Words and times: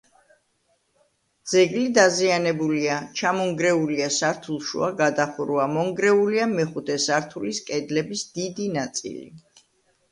ძეგლი 1.51 1.83
დაზიანებულია: 1.97 2.95
ჩამონგრეულია 3.21 4.09
სართულშუა 4.17 4.91
გადახურვა, 5.03 5.69
მონგრეულია 5.77 6.49
მეხუთე 6.57 6.99
სართულის 7.09 7.63
კედლების 7.71 8.27
დიდი 8.41 8.69
ნაწილი. 8.83 9.33